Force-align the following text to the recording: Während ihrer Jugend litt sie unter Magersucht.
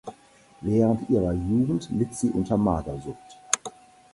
Während 0.61 1.07
ihrer 1.11 1.33
Jugend 1.33 1.87
litt 1.91 2.15
sie 2.15 2.31
unter 2.31 2.57
Magersucht. 2.57 3.37